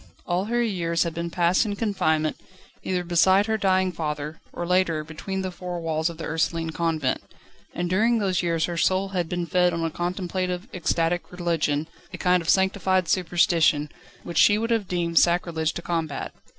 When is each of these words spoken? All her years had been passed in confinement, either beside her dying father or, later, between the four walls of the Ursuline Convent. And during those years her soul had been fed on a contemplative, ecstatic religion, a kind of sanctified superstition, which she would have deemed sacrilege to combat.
All 0.25 0.45
her 0.45 0.63
years 0.63 1.03
had 1.03 1.13
been 1.13 1.29
passed 1.29 1.63
in 1.63 1.75
confinement, 1.75 2.35
either 2.81 3.03
beside 3.03 3.45
her 3.45 3.55
dying 3.55 3.91
father 3.91 4.41
or, 4.51 4.65
later, 4.65 5.03
between 5.03 5.43
the 5.43 5.51
four 5.51 5.79
walls 5.79 6.09
of 6.09 6.17
the 6.17 6.23
Ursuline 6.23 6.71
Convent. 6.71 7.21
And 7.75 7.87
during 7.87 8.17
those 8.17 8.41
years 8.41 8.65
her 8.65 8.77
soul 8.77 9.09
had 9.09 9.29
been 9.29 9.45
fed 9.45 9.73
on 9.73 9.83
a 9.83 9.91
contemplative, 9.91 10.67
ecstatic 10.73 11.31
religion, 11.31 11.87
a 12.11 12.17
kind 12.17 12.41
of 12.41 12.49
sanctified 12.49 13.09
superstition, 13.09 13.91
which 14.23 14.39
she 14.39 14.57
would 14.57 14.71
have 14.71 14.87
deemed 14.87 15.19
sacrilege 15.19 15.71
to 15.73 15.83
combat. 15.83 16.33